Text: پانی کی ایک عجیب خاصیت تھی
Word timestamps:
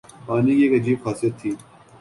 پانی 0.25 0.53
کی 0.57 0.63
ایک 0.63 0.73
عجیب 0.79 0.97
خاصیت 1.03 1.33
تھی 1.39 1.51